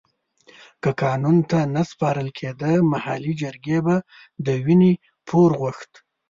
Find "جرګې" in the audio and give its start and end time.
3.41-3.79